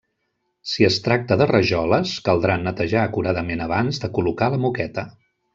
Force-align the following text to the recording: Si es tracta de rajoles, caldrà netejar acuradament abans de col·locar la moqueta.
Si 0.69 0.87
es 0.87 0.95
tracta 1.07 1.37
de 1.41 1.47
rajoles, 1.51 2.15
caldrà 2.29 2.57
netejar 2.63 3.05
acuradament 3.11 3.63
abans 3.67 4.05
de 4.07 4.11
col·locar 4.19 4.53
la 4.57 4.63
moqueta. 4.69 5.09